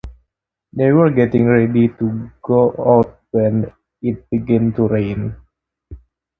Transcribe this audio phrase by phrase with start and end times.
[0.73, 5.35] They were getting ready to go out when it began to rain.